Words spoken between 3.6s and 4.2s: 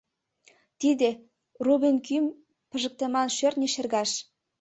шергаш.